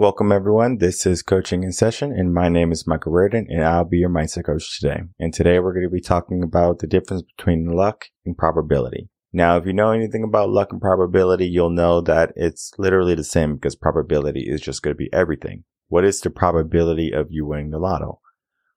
[0.00, 0.78] Welcome everyone.
[0.78, 4.08] This is Coaching in Session and my name is Michael Rearden and I'll be your
[4.08, 5.02] mindset coach today.
[5.18, 9.10] And today we're going to be talking about the difference between luck and probability.
[9.30, 13.22] Now, if you know anything about luck and probability, you'll know that it's literally the
[13.22, 15.64] same because probability is just going to be everything.
[15.88, 18.20] What is the probability of you winning the lotto?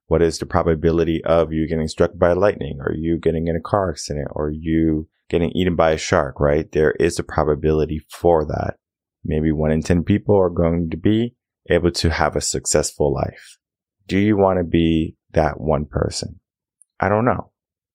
[0.07, 3.61] What is the probability of you getting struck by lightning or you getting in a
[3.61, 6.69] car accident or you getting eaten by a shark, right?
[6.73, 8.75] There is a probability for that
[9.23, 11.35] maybe one in 10 people are going to be
[11.69, 13.57] able to have a successful life.
[14.07, 16.39] Do you want to be that one person?
[16.99, 17.51] I don't know.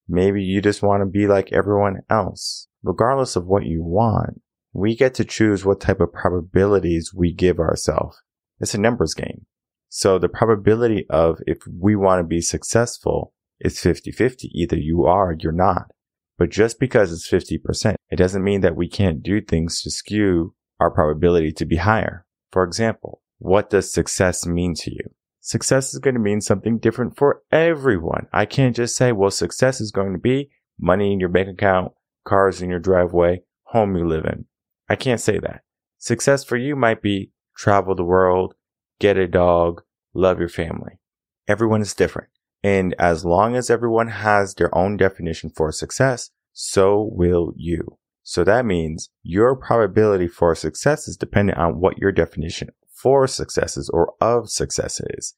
[0.08, 2.68] Maybe you just want to be like everyone else.
[2.82, 4.40] Regardless of what you want,
[4.72, 8.22] we get to choose what type of probabilities we give ourselves.
[8.60, 9.46] It's a numbers game.
[9.88, 14.44] So the probability of if we want to be successful is 50-50.
[14.52, 15.90] Either you are you're not.
[16.38, 20.54] But just because it's 50%, it doesn't mean that we can't do things to skew
[20.80, 22.26] our probability to be higher.
[22.50, 25.14] For example, what does success mean to you?
[25.40, 28.26] Success is going to mean something different for everyone.
[28.32, 31.92] I can't just say, well, success is going to be money in your bank account,
[32.24, 34.46] cars in your driveway, home you live in.
[34.88, 35.62] I can't say that.
[35.98, 38.54] Success for you might be travel the world,
[39.00, 39.82] get a dog,
[40.14, 40.98] love your family.
[41.46, 42.28] Everyone is different.
[42.62, 47.98] And as long as everyone has their own definition for success, so will you.
[48.28, 53.78] So that means your probability for success is dependent on what your definition for success
[53.78, 55.34] is or of success is.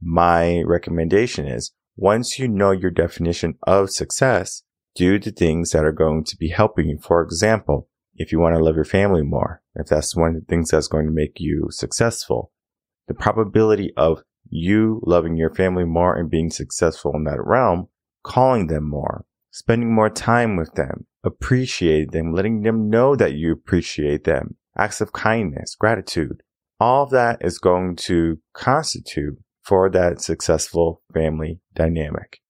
[0.00, 4.62] My recommendation is once you know your definition of success,
[4.94, 6.98] do the things that are going to be helping you.
[7.02, 10.46] For example, if you want to love your family more, if that's one of the
[10.46, 12.52] things that's going to make you successful,
[13.08, 17.88] the probability of you loving your family more and being successful in that realm,
[18.22, 23.52] calling them more, spending more time with them, appreciate them, letting them know that you
[23.52, 26.42] appreciate them, acts of kindness, gratitude.
[26.80, 32.40] All of that is going to constitute for that successful family dynamic.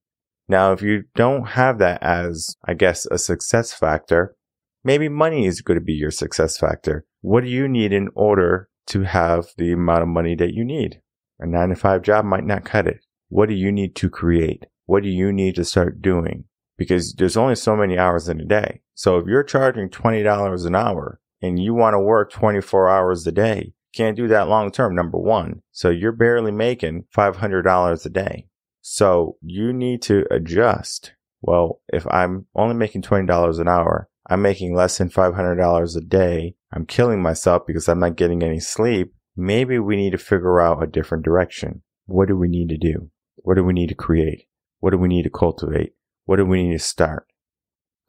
[0.49, 4.37] Now, if you don't have that as, I guess, a success factor,
[4.85, 7.05] maybe money is going to be your success factor.
[7.21, 11.01] What do you need in order to have the amount of money that you need?
[11.41, 13.05] A nine to five job might not cut it.
[13.29, 14.65] What do you need to create?
[14.87, 16.45] What do you need to start doing?
[16.79, 18.81] Because there's only so many hours in a day.
[18.95, 23.33] So if you're charging $20 an hour and you want to work 24 hours a
[23.33, 25.63] day, can't do that long term, number one.
[25.73, 28.47] So you're barely making $500 a day.
[28.81, 31.13] So you need to adjust.
[31.43, 36.55] Well, if I'm only making $20 an hour, I'm making less than $500 a day.
[36.73, 39.15] I'm killing myself because I'm not getting any sleep.
[39.37, 41.83] Maybe we need to figure out a different direction.
[42.07, 43.11] What do we need to do?
[43.37, 44.47] What do we need to create?
[44.81, 45.95] What do we need to cultivate?
[46.29, 47.27] What do we need to start?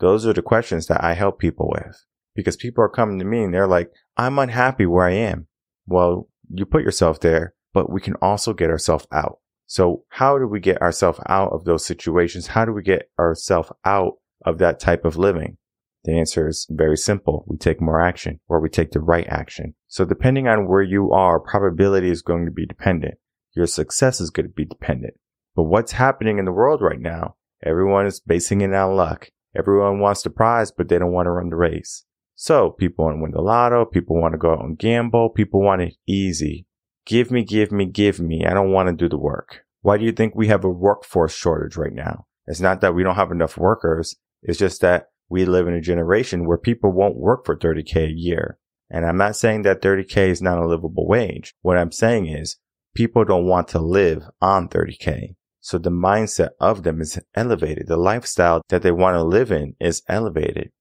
[0.01, 2.03] Those are the questions that I help people with
[2.35, 5.47] because people are coming to me and they're like, I'm unhappy where I am.
[5.87, 9.39] Well, you put yourself there, but we can also get ourselves out.
[9.67, 12.47] So how do we get ourselves out of those situations?
[12.47, 14.15] How do we get ourselves out
[14.45, 15.55] of that type of living?
[16.03, 17.45] The answer is very simple.
[17.47, 19.75] We take more action or we take the right action.
[19.87, 23.13] So depending on where you are, probability is going to be dependent.
[23.55, 25.13] Your success is going to be dependent.
[25.55, 29.29] But what's happening in the world right now Everyone is basing it on luck.
[29.55, 32.05] Everyone wants the prize, but they don't want to run the race.
[32.35, 33.85] So people want to win the lotto.
[33.85, 35.29] People want to go out and gamble.
[35.29, 36.65] People want it easy.
[37.05, 38.45] Give me, give me, give me.
[38.45, 39.65] I don't want to do the work.
[39.81, 42.27] Why do you think we have a workforce shortage right now?
[42.47, 44.15] It's not that we don't have enough workers.
[44.41, 48.11] It's just that we live in a generation where people won't work for 30k a
[48.11, 48.57] year.
[48.89, 51.53] And I'm not saying that 30k is not a livable wage.
[51.61, 52.57] What I'm saying is
[52.95, 55.35] people don't want to live on 30k.
[55.69, 57.85] So the mindset of them is elevated.
[57.85, 60.71] The lifestyle that they want to live in is elevated.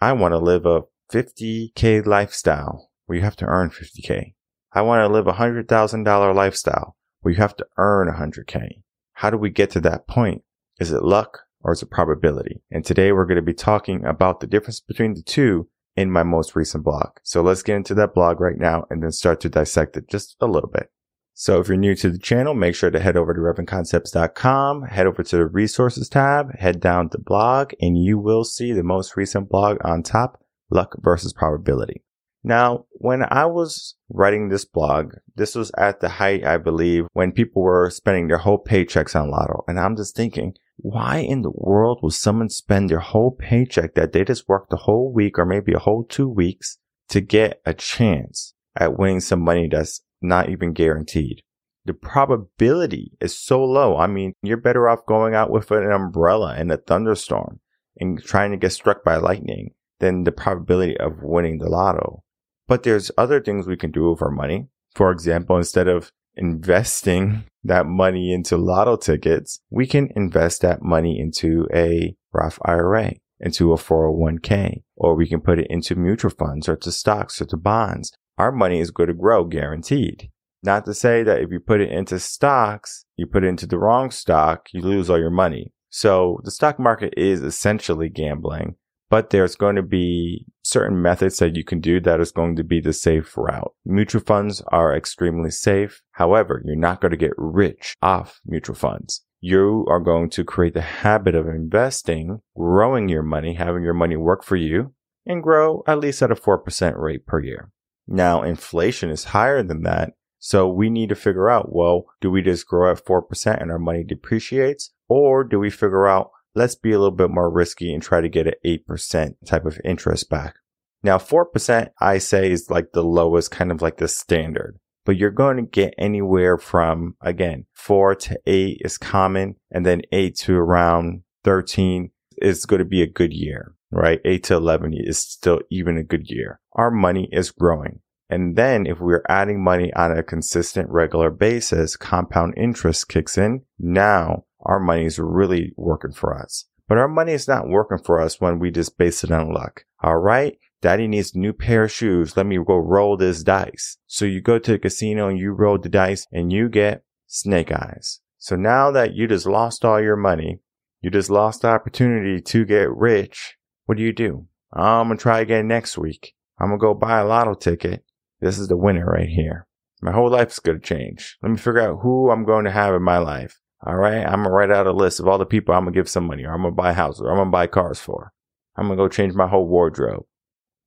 [0.00, 4.32] I want to live a 50k lifestyle where you have to earn 50k.
[4.72, 8.80] I want to live a hundred thousand dollar lifestyle where you have to earn 100k.
[9.12, 10.44] How do we get to that point?
[10.80, 12.62] Is it luck or is it probability?
[12.70, 16.22] And today we're going to be talking about the difference between the two in my
[16.22, 17.18] most recent blog.
[17.22, 20.36] So let's get into that blog right now and then start to dissect it just
[20.40, 20.90] a little bit.
[21.40, 25.06] So if you're new to the channel, make sure to head over to revenconcepts.com, head
[25.06, 29.16] over to the resources tab, head down to blog, and you will see the most
[29.16, 32.02] recent blog on top, luck versus probability.
[32.42, 37.30] Now, when I was writing this blog, this was at the height, I believe, when
[37.30, 39.62] people were spending their whole paychecks on lotto.
[39.68, 44.10] And I'm just thinking, why in the world would someone spend their whole paycheck that
[44.10, 46.78] they just worked the whole week or maybe a whole two weeks
[47.10, 51.42] to get a chance at winning some money that's not even guaranteed.
[51.84, 53.96] The probability is so low.
[53.96, 57.60] I mean, you're better off going out with an umbrella in a thunderstorm
[57.98, 62.22] and trying to get struck by lightning than the probability of winning the lotto.
[62.66, 64.68] But there's other things we can do with our money.
[64.94, 71.18] For example, instead of investing that money into lotto tickets, we can invest that money
[71.18, 76.68] into a Roth IRA, into a 401k, or we can put it into mutual funds
[76.68, 78.12] or to stocks or to bonds.
[78.38, 80.30] Our money is going to grow guaranteed.
[80.62, 83.78] Not to say that if you put it into stocks, you put it into the
[83.78, 85.72] wrong stock, you lose all your money.
[85.90, 88.76] So the stock market is essentially gambling,
[89.10, 92.64] but there's going to be certain methods that you can do that is going to
[92.64, 93.72] be the safe route.
[93.84, 96.02] Mutual funds are extremely safe.
[96.12, 99.24] However, you're not going to get rich off mutual funds.
[99.40, 104.16] You are going to create the habit of investing, growing your money, having your money
[104.16, 104.94] work for you
[105.24, 107.70] and grow at least at a 4% rate per year.
[108.08, 110.14] Now, inflation is higher than that.
[110.38, 113.78] So we need to figure out, well, do we just grow at 4% and our
[113.78, 114.92] money depreciates?
[115.08, 118.28] Or do we figure out, let's be a little bit more risky and try to
[118.28, 120.56] get an 8% type of interest back?
[121.02, 125.30] Now, 4% I say is like the lowest, kind of like the standard, but you're
[125.30, 130.56] going to get anywhere from, again, 4 to 8 is common, and then 8 to
[130.56, 134.20] around 13 is going to be a good year, right?
[134.24, 136.60] 8 to 11 is still even a good year.
[136.72, 138.00] Our money is growing.
[138.30, 143.62] And then if we're adding money on a consistent regular basis, compound interest kicks in.
[143.78, 146.66] Now our money is really working for us.
[146.88, 149.84] But our money is not working for us when we just base it on luck.
[150.02, 150.58] All right.
[150.80, 152.36] Daddy needs new pair of shoes.
[152.36, 153.98] Let me go roll this dice.
[154.06, 157.72] So you go to the casino and you roll the dice and you get snake
[157.72, 158.20] eyes.
[158.38, 160.60] So now that you just lost all your money,
[161.00, 163.57] you just lost the opportunity to get rich.
[163.88, 164.46] What do you do?
[164.76, 166.34] Oh, I'm going to try again next week.
[166.60, 168.04] I'm to go buy a lotto ticket
[168.40, 169.66] this is the winner right here.
[170.00, 171.38] My whole life is going to change.
[171.42, 173.58] Let me figure out who I'm going to have in my life.
[173.84, 174.24] All right.
[174.24, 176.44] I'm to write out a list of all the people I'm to give some money
[176.44, 178.32] or I'm to buy houses or I'm to buy cars for.
[178.76, 180.26] I'm to go change my whole wardrobe.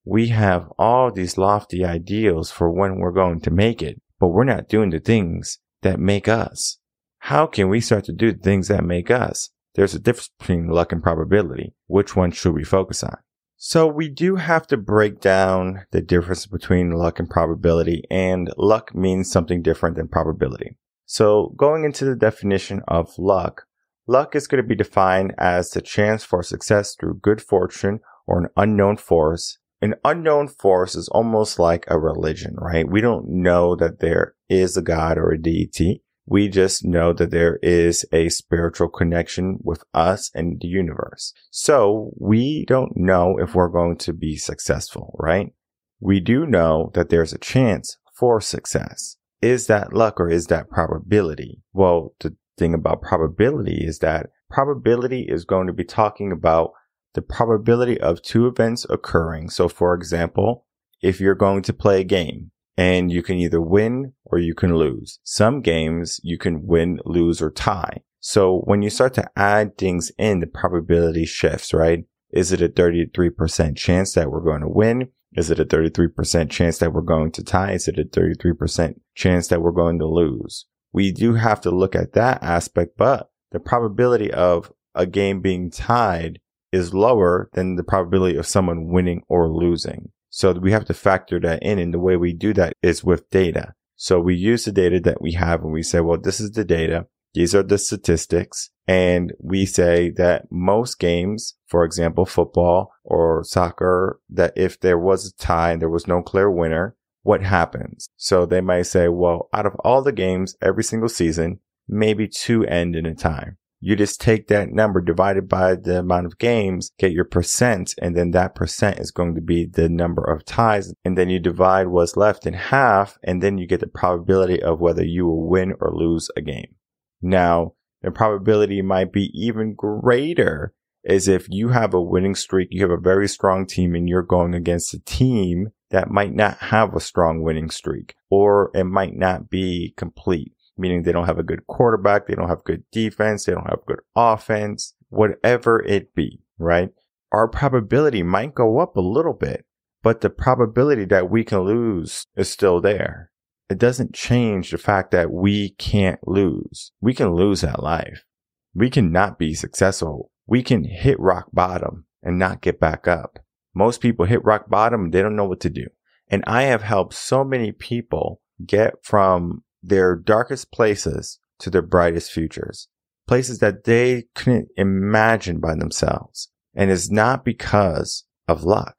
[0.05, 4.43] We have all these lofty ideals for when we're going to make it, but we're
[4.43, 6.77] not doing the things that make us.
[7.19, 9.49] How can we start to do the things that make us?
[9.75, 11.73] There's a difference between luck and probability.
[11.87, 13.17] Which one should we focus on?
[13.63, 18.95] So we do have to break down the difference between luck and probability and luck
[18.95, 20.77] means something different than probability.
[21.05, 23.67] So going into the definition of luck,
[24.07, 28.39] luck is going to be defined as the chance for success through good fortune or
[28.39, 29.59] an unknown force.
[29.79, 32.89] An unknown force is almost like a religion, right?
[32.89, 36.03] We don't know that there is a God or a deity.
[36.25, 41.33] We just know that there is a spiritual connection with us and the universe.
[41.49, 45.53] So we don't know if we're going to be successful, right?
[45.99, 49.17] We do know that there's a chance for success.
[49.41, 51.63] Is that luck or is that probability?
[51.73, 56.71] Well, the thing about probability is that probability is going to be talking about
[57.13, 59.49] the probability of two events occurring.
[59.49, 60.65] So for example,
[61.01, 64.75] if you're going to play a game, and you can either win or you can
[64.75, 65.19] lose.
[65.23, 68.01] Some games you can win, lose, or tie.
[68.19, 72.05] So when you start to add things in, the probability shifts, right?
[72.31, 75.09] Is it a 33% chance that we're going to win?
[75.33, 77.71] Is it a 33% chance that we're going to tie?
[77.71, 80.65] Is it a 33% chance that we're going to lose?
[80.93, 85.71] We do have to look at that aspect, but the probability of a game being
[85.71, 86.39] tied
[86.71, 90.11] is lower than the probability of someone winning or losing.
[90.31, 91.77] So we have to factor that in.
[91.77, 93.73] And the way we do that is with data.
[93.95, 96.65] So we use the data that we have and we say, well, this is the
[96.65, 97.05] data.
[97.33, 98.71] These are the statistics.
[98.87, 105.27] And we say that most games, for example, football or soccer, that if there was
[105.27, 108.07] a tie and there was no clear winner, what happens?
[108.17, 112.65] So they might say, well, out of all the games every single season, maybe two
[112.65, 113.51] end in a tie.
[113.83, 118.15] You just take that number divided by the amount of games, get your percent, and
[118.15, 120.93] then that percent is going to be the number of ties.
[121.03, 124.79] And then you divide what's left in half, and then you get the probability of
[124.79, 126.75] whether you will win or lose a game.
[127.23, 127.73] Now,
[128.03, 132.91] the probability might be even greater is if you have a winning streak, you have
[132.91, 136.99] a very strong team and you're going against a team that might not have a
[136.99, 141.65] strong winning streak or it might not be complete meaning they don't have a good
[141.67, 146.89] quarterback, they don't have good defense, they don't have good offense, whatever it be, right?
[147.31, 149.65] Our probability might go up a little bit,
[150.03, 153.31] but the probability that we can lose is still there.
[153.69, 156.91] It doesn't change the fact that we can't lose.
[156.99, 158.25] We can lose at life.
[158.73, 160.31] We cannot be successful.
[160.45, 163.39] We can hit rock bottom and not get back up.
[163.73, 165.11] Most people hit rock bottom.
[165.11, 165.87] They don't know what to do.
[166.27, 172.31] And I have helped so many people get from their darkest places to their brightest
[172.31, 172.87] futures,
[173.27, 176.49] places that they couldn't imagine by themselves.
[176.73, 178.95] And it's not because of luck.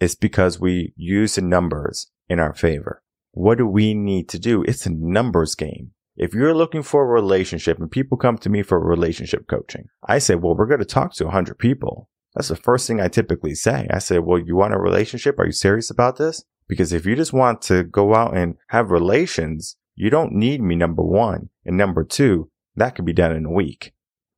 [0.00, 3.02] It's because we use the numbers in our favor.
[3.32, 4.62] What do we need to do?
[4.62, 5.92] It's a numbers game.
[6.16, 10.18] If you're looking for a relationship and people come to me for relationship coaching, I
[10.18, 12.08] say, well, we're going to talk to 100 people.
[12.34, 13.86] That's the first thing I typically say.
[13.90, 15.38] I say, well, you want a relationship?
[15.38, 16.44] Are you serious about this?
[16.68, 20.76] Because if you just want to go out and have relations, you don't need me,
[20.76, 21.50] number one.
[21.66, 23.92] And number two, that could be done in a week.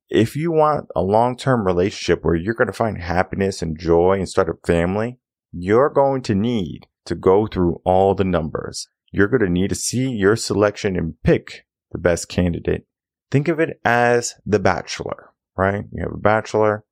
[0.09, 4.27] If you want a long-term relationship where you're going to find happiness and joy and
[4.27, 5.19] start a family,
[5.53, 8.89] you're going to need to go through all the numbers.
[9.13, 12.85] You're going to need to see your selection and pick the best candidate.
[13.31, 15.85] Think of it as the bachelor, right?
[15.93, 16.83] You have a bachelor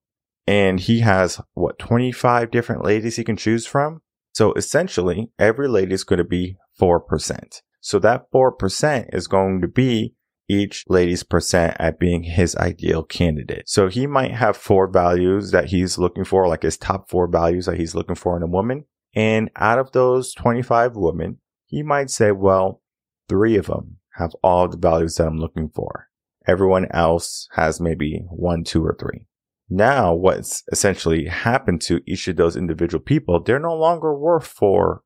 [0.47, 4.01] and he has what 25 different ladies he can choose from.
[4.31, 7.61] So essentially every lady is going to be 4%.
[7.81, 10.13] So that 4% is going to be
[10.47, 13.67] each lady's percent at being his ideal candidate.
[13.67, 17.65] So he might have four values that he's looking for, like his top four values
[17.65, 18.85] that he's looking for in a woman.
[19.13, 22.81] And out of those 25 women, he might say, well,
[23.29, 26.09] three of them have all the values that I'm looking for.
[26.47, 29.25] Everyone else has maybe one, two, or three.
[29.73, 34.99] Now, what's essentially happened to each of those individual people, they're no longer worth 4%,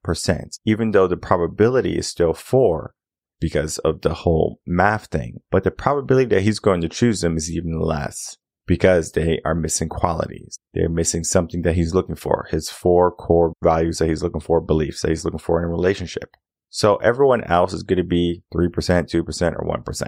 [0.65, 2.95] even though the probability is still 4
[3.39, 5.41] because of the whole math thing.
[5.51, 9.53] But the probability that he's going to choose them is even less because they are
[9.53, 10.57] missing qualities.
[10.73, 14.59] They're missing something that he's looking for, his four core values that he's looking for,
[14.61, 16.35] beliefs that he's looking for in a relationship.
[16.71, 20.07] So everyone else is going to be 3%, 2%, or 1%.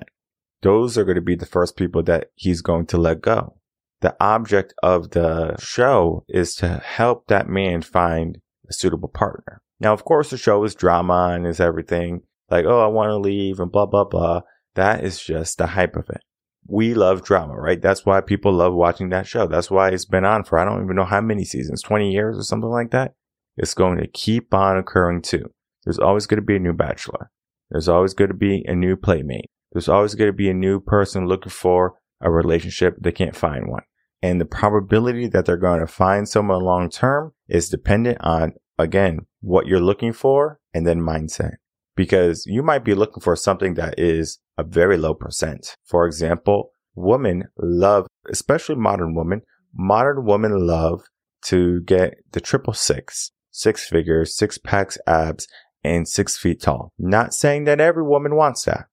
[0.64, 3.58] Those are going to be the first people that he's going to let go.
[4.02, 8.40] The object of the show is to help that man find
[8.70, 9.62] a suitable partner.
[9.80, 13.18] Now, of course, the show is drama and is everything like, oh, I want to
[13.18, 14.42] leave and blah, blah, blah.
[14.76, 16.22] That is just the hype of it.
[16.68, 17.82] We love drama, right?
[17.82, 19.48] That's why people love watching that show.
[19.48, 22.38] That's why it's been on for I don't even know how many seasons, 20 years
[22.38, 23.14] or something like that.
[23.56, 25.46] It's going to keep on occurring too.
[25.86, 27.32] There's always going to be a new bachelor.
[27.72, 29.50] There's always going to be a new playmate.
[29.72, 32.96] There's always going to be a new person looking for a relationship.
[33.00, 33.84] They can't find one.
[34.22, 39.20] And the probability that they're going to find someone long term is dependent on, again,
[39.42, 41.56] what you're looking for and then mindset
[41.98, 45.76] because you might be looking for something that is a very low percent.
[45.84, 49.42] For example, women love, especially modern women,
[49.74, 51.02] modern women love
[51.46, 55.48] to get the triple six, six figures, six packs, abs,
[55.84, 56.94] and six feet tall.
[56.98, 58.86] Not saying that every woman wants that.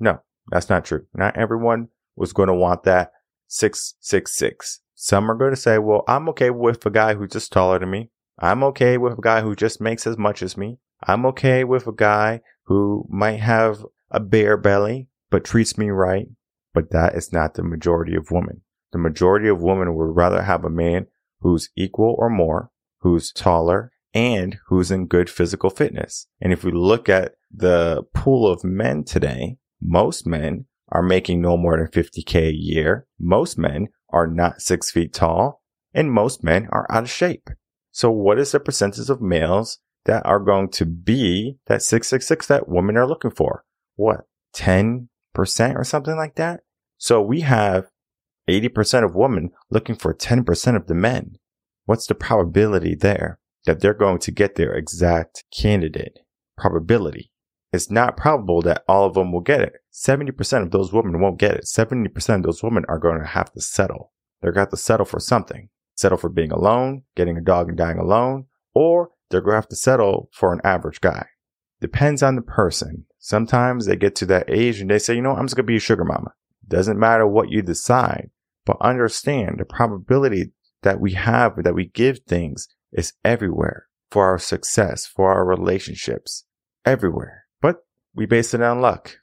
[0.00, 1.06] No, that's not true.
[1.14, 3.12] Not everyone was going to want that
[3.46, 4.80] six, six, six.
[4.94, 7.90] Some are going to say, well, I'm okay with a guy who's just taller than
[7.90, 8.10] me.
[8.38, 10.78] I'm okay with a guy who just makes as much as me.
[11.06, 16.26] I'm okay with a guy who might have a bare belly, but treats me right.
[16.74, 18.62] But that is not the majority of women.
[18.92, 21.06] The majority of women would rather have a man
[21.40, 22.70] who's equal or more,
[23.00, 26.26] who's taller, and who's in good physical fitness.
[26.40, 31.56] And if we look at the pool of men today, most men are making no
[31.56, 33.06] more than 50k a year.
[33.18, 35.62] Most men are not six feet tall
[35.92, 37.50] and most men are out of shape.
[37.90, 42.68] So what is the percentage of males that are going to be that 666 that
[42.68, 43.64] women are looking for.
[43.96, 44.26] What?
[44.54, 45.08] 10%
[45.76, 46.60] or something like that?
[46.96, 47.90] So we have
[48.48, 51.36] 80% of women looking for 10% of the men.
[51.84, 56.20] What's the probability there that they're going to get their exact candidate?
[56.56, 57.30] Probability.
[57.72, 59.74] It's not probable that all of them will get it.
[59.96, 61.64] 70% of those women won't get it.
[61.64, 64.12] 70% of those women are going to have to settle.
[64.40, 65.70] They're going to have to settle for something.
[65.94, 69.68] Settle for being alone, getting a dog and dying alone, or they're going to have
[69.68, 71.26] to settle for an average guy.
[71.80, 73.06] Depends on the person.
[73.18, 75.72] Sometimes they get to that age and they say, you know, I'm just going to
[75.72, 76.34] be a sugar mama.
[76.68, 78.28] Doesn't matter what you decide,
[78.66, 84.38] but understand the probability that we have, that we give things is everywhere for our
[84.38, 86.44] success, for our relationships,
[86.84, 87.46] everywhere.
[87.62, 87.76] But
[88.14, 89.16] we base it on luck.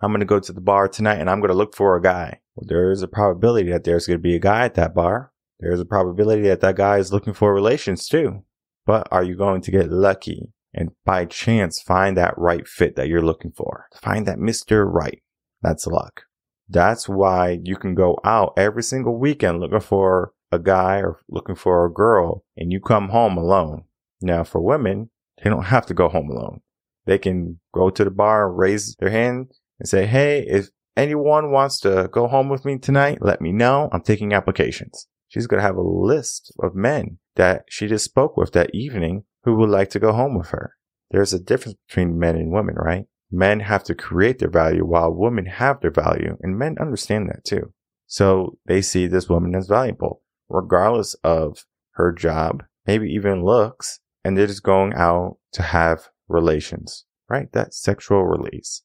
[0.00, 2.02] I'm going to go to the bar tonight and I'm going to look for a
[2.02, 2.40] guy.
[2.54, 5.32] Well, there is a probability that there's going to be a guy at that bar.
[5.58, 8.44] There's a probability that that guy is looking for relations too.
[8.86, 13.08] But are you going to get lucky and by chance find that right fit that
[13.08, 13.86] you're looking for?
[14.00, 14.90] Find that Mr.
[14.90, 15.22] Right.
[15.60, 16.22] That's luck.
[16.66, 21.56] That's why you can go out every single weekend looking for a guy or looking
[21.56, 23.84] for a girl and you come home alone.
[24.22, 25.10] Now for women,
[25.42, 26.62] they don't have to go home alone.
[27.04, 31.80] They can go to the bar raise their hand and say, Hey, if anyone wants
[31.80, 33.88] to go home with me tonight, let me know.
[33.92, 35.08] I'm taking applications.
[35.28, 39.24] She's going to have a list of men that she just spoke with that evening
[39.44, 40.76] who would like to go home with her.
[41.10, 43.06] There's a difference between men and women, right?
[43.30, 47.44] Men have to create their value while women have their value and men understand that
[47.44, 47.72] too.
[48.06, 54.36] So they see this woman as valuable regardless of her job, maybe even looks, and
[54.36, 57.50] they're just going out to have relations, right?
[57.52, 58.82] That sexual release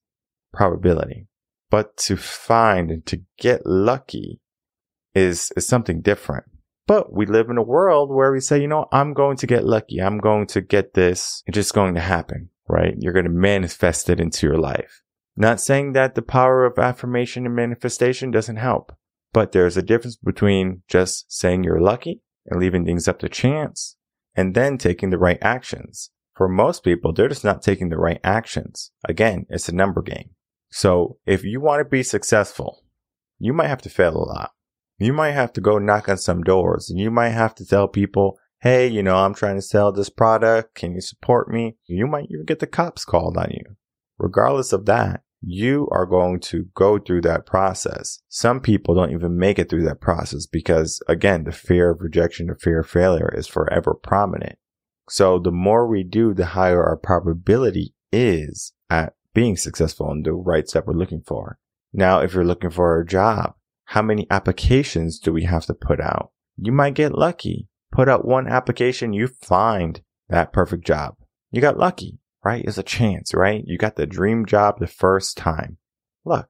[0.56, 1.28] probability.
[1.70, 4.40] But to find and to get lucky
[5.14, 6.46] is, is something different.
[6.88, 9.66] But we live in a world where we say, you know, I'm going to get
[9.66, 10.00] lucky.
[10.00, 11.42] I'm going to get this.
[11.48, 12.94] It's just going to happen, right?
[13.00, 15.02] You're going to manifest it into your life.
[15.36, 18.96] Not saying that the power of affirmation and manifestation doesn't help,
[19.34, 23.98] but there's a difference between just saying you're lucky and leaving things up to chance
[24.36, 26.12] and then taking the right actions.
[26.36, 28.92] For most people, they're just not taking the right actions.
[29.08, 30.32] Again, it's a number game.
[30.70, 32.84] So if you want to be successful,
[33.40, 34.52] you might have to fail a lot.
[34.98, 37.88] You might have to go knock on some doors and you might have to tell
[37.88, 40.76] people, Hey, you know, I'm trying to sell this product.
[40.76, 41.76] Can you support me?
[41.86, 43.76] You might even get the cops called on you.
[44.18, 48.20] Regardless of that, you are going to go through that process.
[48.30, 52.48] Some people don't even make it through that process because again, the fear of rejection,
[52.48, 54.58] the fear of failure is forever prominent.
[55.10, 60.34] So the more we do, the higher our probability is at being successful and the
[60.34, 61.60] right step we're looking for.
[61.94, 63.54] Now, if you're looking for a job,
[63.86, 66.32] how many applications do we have to put out?
[66.58, 67.68] You might get lucky.
[67.92, 71.16] Put out one application, you find that perfect job.
[71.52, 72.64] You got lucky right?
[72.64, 73.64] It's a chance, right?
[73.66, 75.78] You got the dream job the first time.
[76.24, 76.48] Look,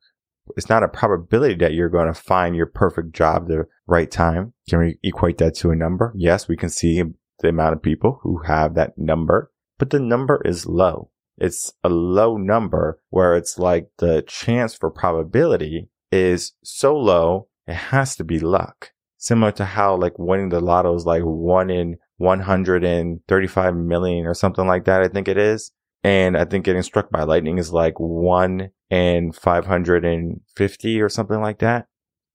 [0.58, 4.54] it's not a probability that you're going to find your perfect job the right time.
[4.70, 6.14] Can we equate that to a number?
[6.16, 7.02] Yes, we can see
[7.40, 11.10] the amount of people who have that number, but the number is low.
[11.38, 17.74] It's a low number where it's like the chance for probability is so low, it
[17.74, 18.92] has to be luck.
[19.18, 24.68] Similar to how like winning the lotto is like one in 135 million or something
[24.68, 25.02] like that.
[25.02, 25.72] I think it is.
[26.04, 31.60] And I think getting struck by lightning is like one in 550 or something like
[31.60, 31.88] that.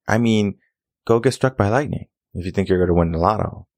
[0.08, 0.58] I mean,
[1.06, 3.68] go get struck by lightning if you think you're going to win the lotto.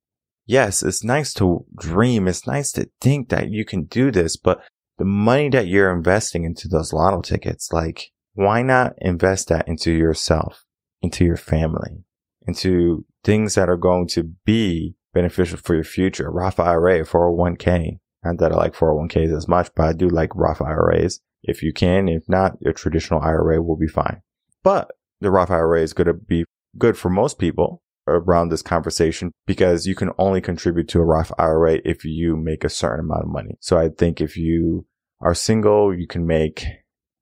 [0.47, 2.26] Yes, it's nice to dream.
[2.26, 4.62] It's nice to think that you can do this, but
[5.03, 9.91] the money that you're investing into those lotto tickets, like, why not invest that into
[9.91, 10.65] yourself,
[11.01, 12.05] into your family,
[12.47, 16.31] into things that are going to be beneficial for your future?
[16.31, 20.62] Roth IRA, 401k, not that I like 401ks as much, but I do like Roth
[20.62, 21.19] IRAs.
[21.43, 24.23] If you can, if not, your traditional IRA will be fine.
[24.62, 26.45] But the Roth IRA is going to be
[26.79, 31.33] good for most people around this conversation because you can only contribute to a Roth
[31.41, 33.57] IRA if you make a certain amount of money.
[33.59, 34.87] So I think if you
[35.23, 36.65] are single, you can make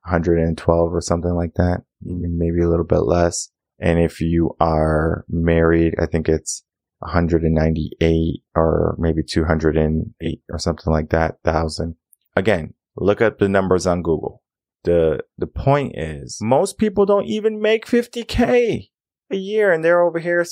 [0.04, 3.50] 112 or something like that, maybe a little bit less.
[3.78, 6.64] And if you are married, I think it's
[7.00, 11.96] 198 or maybe 208 or something like that thousand.
[12.36, 14.42] Again, look up the numbers on Google.
[14.84, 18.88] The, the point is most people don't even make 50k
[19.30, 20.44] a year and they're over here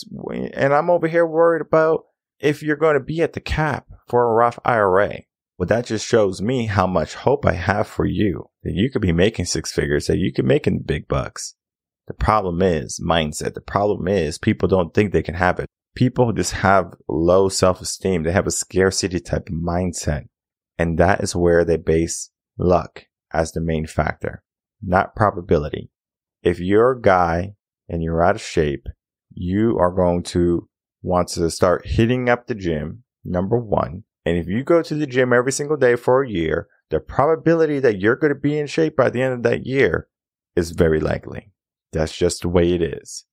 [0.54, 2.04] and I'm over here worried about
[2.38, 5.22] if you're going to be at the cap for a Roth IRA.
[5.58, 9.02] Well, that just shows me how much hope I have for you that you could
[9.02, 11.54] be making six figures, that you could making big bucks.
[12.06, 13.54] The problem is mindset.
[13.54, 15.68] The problem is people don't think they can have it
[15.98, 18.22] people just have low self-esteem.
[18.22, 20.28] They have a scarcity type mindset.
[20.78, 24.44] And that is where they base luck as the main factor,
[24.80, 25.90] not probability.
[26.40, 27.54] If you're a guy
[27.88, 28.86] and you're out of shape,
[29.34, 30.68] you are going to
[31.02, 34.04] want to start hitting up the gym, number one.
[34.28, 37.78] And if you go to the gym every single day for a year, the probability
[37.80, 40.06] that you're going to be in shape by the end of that year
[40.54, 41.50] is very likely.
[41.94, 43.24] That's just the way it is.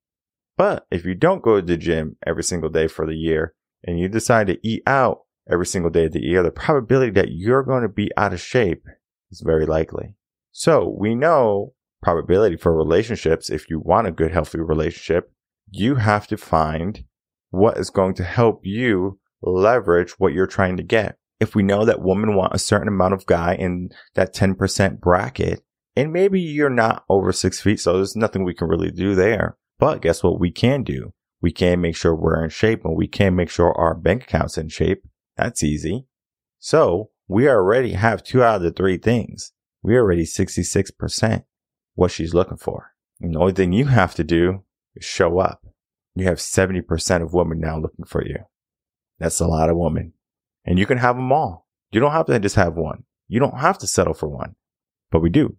[0.58, 3.99] But if you don't go to the gym every single day for the year and
[3.99, 7.63] you decide to eat out every single day of the year, the probability that you're
[7.63, 8.86] going to be out of shape
[9.31, 10.15] is very likely.
[10.53, 13.49] So we know probability for relationships.
[13.49, 15.29] If you want a good, healthy relationship,
[15.69, 17.03] you have to find
[17.49, 21.17] what is going to help you leverage what you're trying to get.
[21.39, 25.63] If we know that women want a certain amount of guy in that 10% bracket,
[25.95, 29.57] and maybe you're not over six feet, so there's nothing we can really do there.
[29.79, 31.13] But guess what we can do?
[31.41, 34.57] We can make sure we're in shape and we can make sure our bank account's
[34.57, 35.03] in shape.
[35.37, 36.07] That's easy.
[36.59, 39.51] So we already have two out of the three things.
[39.83, 41.43] We're already 66%
[41.93, 42.93] what she's looking for.
[43.21, 44.63] And the only thing you have to do
[44.95, 45.65] is show up.
[46.15, 48.37] You have 70% of women now looking for you.
[49.19, 50.13] That's a lot of women.
[50.65, 51.67] And you can have them all.
[51.91, 53.04] You don't have to just have one.
[53.28, 54.56] You don't have to settle for one,
[55.12, 55.58] but we do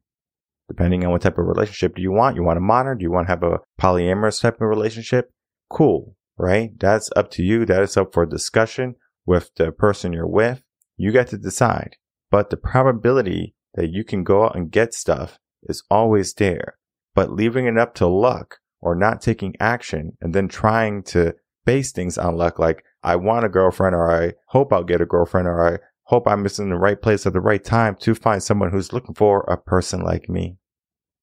[0.68, 2.36] depending on what type of relationship do you want.
[2.36, 2.98] You want a modern?
[2.98, 5.30] Do you want to have a polyamorous type of relationship?
[5.70, 6.78] Cool, right?
[6.78, 7.64] That's up to you.
[7.64, 10.62] That is up for discussion with the person you're with.
[10.96, 11.96] You get to decide.
[12.30, 16.78] But the probability that you can go out and get stuff is always there.
[17.14, 21.92] But leaving it up to luck or not taking action and then trying to base
[21.92, 25.46] things on luck, like I want a girlfriend or I hope I'll get a girlfriend
[25.46, 28.72] or I hope I'm in the right place at the right time to find someone
[28.72, 30.58] who's looking for a person like me.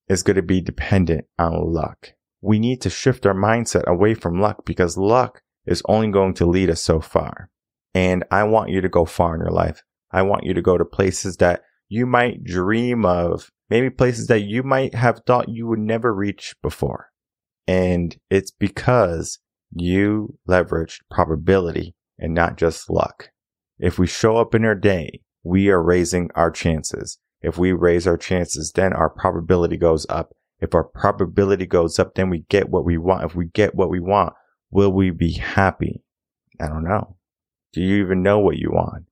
[0.07, 2.13] It's going to be dependent on luck.
[2.39, 6.45] We need to shift our mindset away from luck because luck is only going to
[6.45, 7.49] lead us so far.
[7.93, 9.83] And I want you to go far in your life.
[10.09, 14.43] I want you to go to places that you might dream of, maybe places that
[14.43, 17.09] you might have thought you would never reach before.
[17.67, 19.39] And it's because
[19.75, 23.29] you leveraged probability and not just luck.
[23.79, 27.19] If we show up in our day, we are raising our chances.
[27.41, 30.33] If we raise our chances, then our probability goes up.
[30.59, 33.25] If our probability goes up, then we get what we want.
[33.25, 34.33] If we get what we want,
[34.71, 36.01] will we be happy?
[36.61, 37.17] I don't know.
[37.73, 39.05] Do you even know what you want?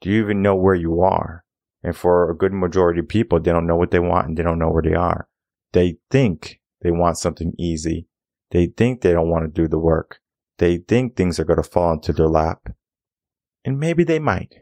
[0.00, 1.44] Do you even know where you are?
[1.82, 4.42] And for a good majority of people, they don't know what they want and they
[4.42, 5.28] don't know where they are.
[5.72, 8.07] They think they want something easy.
[8.50, 10.20] They think they don't want to do the work.
[10.58, 12.68] They think things are going to fall into their lap.
[13.64, 14.54] And maybe they might,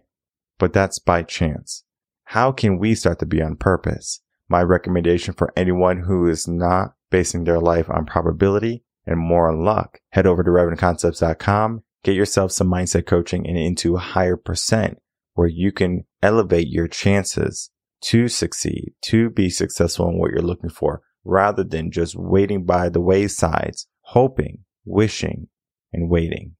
[0.59, 1.85] but that's by chance.
[2.25, 4.21] How can we start to be on purpose?
[4.49, 9.65] My recommendation for anyone who is not basing their life on probability and more on
[9.65, 14.99] luck, head over to revenconcepts.com, get yourself some mindset coaching and into a higher percent
[15.35, 17.71] where you can elevate your chances
[18.01, 22.89] to succeed, to be successful in what you're looking for, rather than just waiting by
[22.89, 25.49] the waysides, hoping, wishing,
[25.93, 26.55] and waiting.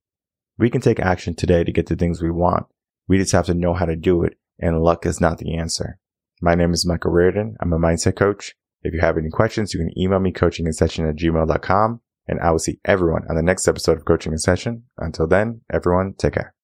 [0.59, 2.67] We can take action today to get the things we want.
[3.09, 5.99] We just have to know how to do it, and luck is not the answer.
[6.41, 7.55] My name is Michael Rearden.
[7.61, 8.55] I'm a mindset coach.
[8.83, 12.41] If you have any questions, you can email me coaching and session at gmail.com, and
[12.41, 14.85] I will see everyone on the next episode of Coaching in Session.
[14.99, 16.56] Until then, everyone, take care.